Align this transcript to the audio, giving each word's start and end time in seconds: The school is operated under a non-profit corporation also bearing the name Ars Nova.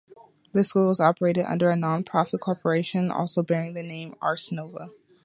The 0.53 0.63
school 0.63 0.89
is 0.89 0.99
operated 0.99 1.45
under 1.45 1.69
a 1.69 1.75
non-profit 1.75 2.41
corporation 2.41 3.11
also 3.11 3.43
bearing 3.43 3.75
the 3.75 3.83
name 3.83 4.15
Ars 4.19 4.51
Nova. 4.51 4.89